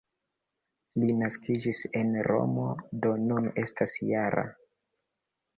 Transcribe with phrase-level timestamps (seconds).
[1.01, 2.65] Li naskiĝis en Romo,
[3.05, 4.51] do nun estas -jara.